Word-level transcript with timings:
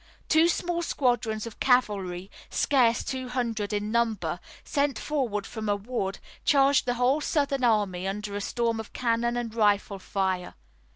Two 0.27 0.47
small 0.49 0.81
squadrons 0.81 1.45
of 1.45 1.59
cavalry, 1.59 2.31
scarce 2.49 3.03
two 3.03 3.27
hundred 3.29 3.71
in 3.71 3.91
number, 3.91 4.39
sent 4.63 4.97
forward 4.97 5.45
from 5.45 5.69
a 5.69 5.75
wood, 5.75 6.17
charged 6.43 6.87
the 6.87 6.95
whole 6.95 7.21
Southern 7.21 7.63
army 7.63 8.07
under 8.07 8.35
a 8.35 8.41
storm 8.41 8.79
of 8.79 8.93
cannon 8.93 9.37
and 9.37 9.53
rifle 9.53 9.99
fire. 9.99 10.55